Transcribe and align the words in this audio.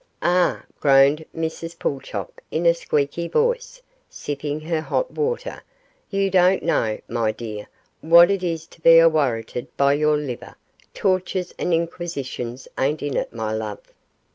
'Ah!' 0.23 0.63
groaned 0.79 1.23
Mrs 1.35 1.77
Pulchop, 1.77 2.41
in 2.49 2.65
a 2.65 2.73
squeaky 2.73 3.27
voice, 3.27 3.83
sipping 4.09 4.59
her 4.61 4.81
hot 4.81 5.11
water; 5.11 5.61
'you 6.09 6.31
don't 6.31 6.63
know, 6.63 6.99
my 7.07 7.31
dear, 7.31 7.67
what 7.99 8.31
it 8.31 8.41
is 8.41 8.65
to 8.65 8.81
be 8.81 8.97
aworrited 8.99 9.67
by 9.77 9.93
your 9.93 10.17
liver 10.17 10.55
tortures 10.95 11.53
and 11.59 11.71
inquisitions 11.71 12.67
ain't 12.79 13.03
in 13.03 13.15
it, 13.15 13.31
my 13.31 13.51
love. 13.53 13.93